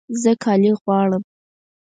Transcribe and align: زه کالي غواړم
زه 0.21 0.31
کالي 0.43 0.71
غواړم 0.81 1.23